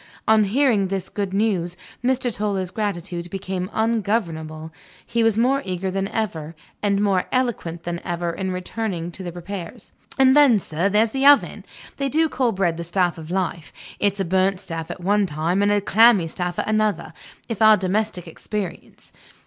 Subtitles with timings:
[0.27, 2.33] On hearing this good news, Mr.
[2.33, 4.73] Toller's gratitude became ungovernable:
[5.05, 9.31] he was more eager than ever, and more eloquent than ever, in returning to the
[9.31, 9.91] repairs.
[10.17, 11.63] "And then, sir, there's the oven.
[11.97, 13.71] They do call bread the staff of life.
[13.99, 17.13] It's a burnt staff at one time, and a clammy staff at another,
[17.47, 19.11] in our domestic experience.